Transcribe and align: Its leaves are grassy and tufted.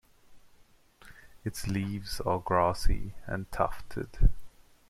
Its 1.45 1.67
leaves 1.67 2.19
are 2.21 2.39
grassy 2.39 3.13
and 3.27 3.51
tufted. 3.51 4.31